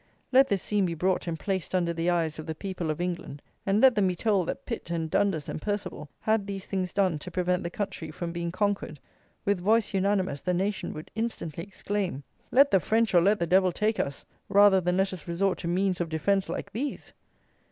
[0.31, 3.39] Let this scene be brought and placed under the eyes of the people of England,
[3.67, 7.19] and let them be told that Pitt and Dundas and Perceval had these things done
[7.19, 8.99] to prevent the country from being conquered;
[9.45, 13.71] with voice unanimous the nation would instantly exclaim: Let the French or let the devil
[13.71, 17.13] take us, rather than let us resort to means of defence like these.